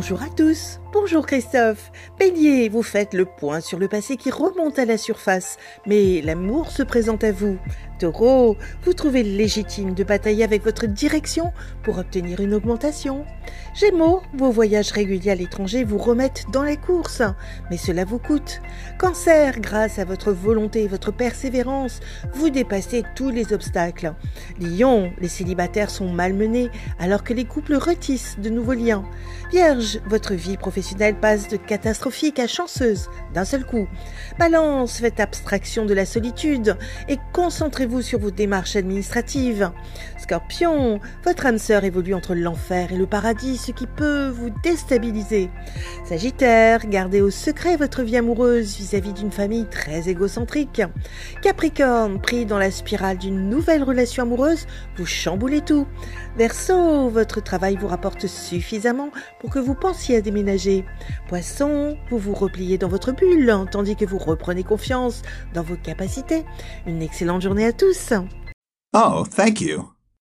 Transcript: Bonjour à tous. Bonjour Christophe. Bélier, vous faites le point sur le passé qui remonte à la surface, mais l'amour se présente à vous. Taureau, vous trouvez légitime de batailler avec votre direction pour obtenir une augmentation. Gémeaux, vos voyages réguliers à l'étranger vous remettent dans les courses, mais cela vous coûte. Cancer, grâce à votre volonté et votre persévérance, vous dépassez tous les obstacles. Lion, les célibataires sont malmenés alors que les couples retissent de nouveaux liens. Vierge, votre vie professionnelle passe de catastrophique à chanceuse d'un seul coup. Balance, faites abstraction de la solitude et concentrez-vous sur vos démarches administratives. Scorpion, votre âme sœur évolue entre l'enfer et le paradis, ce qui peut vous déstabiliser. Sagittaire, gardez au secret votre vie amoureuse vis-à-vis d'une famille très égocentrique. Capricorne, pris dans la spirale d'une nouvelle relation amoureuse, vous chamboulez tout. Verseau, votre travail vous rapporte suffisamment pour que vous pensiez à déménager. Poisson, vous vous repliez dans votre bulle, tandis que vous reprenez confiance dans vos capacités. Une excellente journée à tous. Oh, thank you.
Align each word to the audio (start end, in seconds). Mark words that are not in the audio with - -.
Bonjour 0.00 0.22
à 0.22 0.28
tous. 0.28 0.78
Bonjour 0.92 1.26
Christophe. 1.26 1.90
Bélier, 2.20 2.68
vous 2.68 2.84
faites 2.84 3.14
le 3.14 3.24
point 3.24 3.60
sur 3.60 3.80
le 3.80 3.88
passé 3.88 4.16
qui 4.16 4.30
remonte 4.30 4.78
à 4.78 4.84
la 4.84 4.96
surface, 4.96 5.56
mais 5.86 6.22
l'amour 6.22 6.70
se 6.70 6.84
présente 6.84 7.24
à 7.24 7.32
vous. 7.32 7.58
Taureau, 7.98 8.56
vous 8.84 8.92
trouvez 8.92 9.24
légitime 9.24 9.94
de 9.94 10.04
batailler 10.04 10.44
avec 10.44 10.62
votre 10.62 10.86
direction 10.86 11.52
pour 11.82 11.98
obtenir 11.98 12.38
une 12.38 12.54
augmentation. 12.54 13.26
Gémeaux, 13.74 14.22
vos 14.34 14.50
voyages 14.50 14.90
réguliers 14.90 15.30
à 15.30 15.34
l'étranger 15.36 15.84
vous 15.84 15.98
remettent 15.98 16.46
dans 16.52 16.64
les 16.64 16.76
courses, 16.76 17.22
mais 17.70 17.76
cela 17.76 18.04
vous 18.04 18.18
coûte. 18.18 18.60
Cancer, 18.98 19.60
grâce 19.60 19.98
à 19.98 20.04
votre 20.04 20.32
volonté 20.32 20.82
et 20.82 20.88
votre 20.88 21.12
persévérance, 21.12 22.00
vous 22.34 22.50
dépassez 22.50 23.04
tous 23.14 23.30
les 23.30 23.52
obstacles. 23.52 24.14
Lion, 24.60 25.12
les 25.20 25.28
célibataires 25.28 25.90
sont 25.90 26.08
malmenés 26.08 26.70
alors 26.98 27.22
que 27.22 27.34
les 27.34 27.44
couples 27.44 27.76
retissent 27.76 28.38
de 28.40 28.50
nouveaux 28.50 28.72
liens. 28.72 29.04
Vierge, 29.52 30.00
votre 30.06 30.34
vie 30.34 30.56
professionnelle 30.56 31.14
passe 31.14 31.48
de 31.48 31.56
catastrophique 31.56 32.40
à 32.40 32.46
chanceuse 32.46 33.08
d'un 33.32 33.44
seul 33.44 33.64
coup. 33.64 33.86
Balance, 34.38 34.98
faites 34.98 35.20
abstraction 35.20 35.86
de 35.86 35.94
la 35.94 36.04
solitude 36.04 36.76
et 37.08 37.18
concentrez-vous 37.32 38.02
sur 38.02 38.18
vos 38.18 38.30
démarches 38.30 38.76
administratives. 38.76 39.70
Scorpion, 40.18 41.00
votre 41.24 41.46
âme 41.46 41.58
sœur 41.58 41.84
évolue 41.84 42.14
entre 42.14 42.34
l'enfer 42.34 42.92
et 42.92 42.96
le 42.96 43.06
paradis, 43.06 43.47
ce 43.56 43.72
qui 43.72 43.86
peut 43.86 44.28
vous 44.28 44.50
déstabiliser. 44.62 45.50
Sagittaire, 46.04 46.86
gardez 46.86 47.20
au 47.20 47.30
secret 47.30 47.76
votre 47.76 48.02
vie 48.02 48.16
amoureuse 48.16 48.76
vis-à-vis 48.76 49.12
d'une 49.12 49.30
famille 49.30 49.66
très 49.66 50.08
égocentrique. 50.08 50.82
Capricorne, 51.42 52.20
pris 52.20 52.46
dans 52.46 52.58
la 52.58 52.70
spirale 52.70 53.18
d'une 53.18 53.48
nouvelle 53.48 53.82
relation 53.82 54.24
amoureuse, 54.24 54.66
vous 54.96 55.06
chamboulez 55.06 55.60
tout. 55.60 55.86
Verseau, 56.36 57.08
votre 57.08 57.42
travail 57.42 57.76
vous 57.76 57.88
rapporte 57.88 58.26
suffisamment 58.26 59.10
pour 59.40 59.50
que 59.50 59.58
vous 59.58 59.74
pensiez 59.74 60.16
à 60.16 60.20
déménager. 60.20 60.84
Poisson, 61.28 61.96
vous 62.10 62.18
vous 62.18 62.34
repliez 62.34 62.78
dans 62.78 62.88
votre 62.88 63.12
bulle, 63.12 63.52
tandis 63.70 63.96
que 63.96 64.04
vous 64.04 64.18
reprenez 64.18 64.62
confiance 64.62 65.22
dans 65.54 65.62
vos 65.62 65.76
capacités. 65.76 66.44
Une 66.86 67.02
excellente 67.02 67.42
journée 67.42 67.66
à 67.66 67.72
tous. 67.72 68.12
Oh, 68.94 69.24
thank 69.24 69.60
you. 69.60 69.97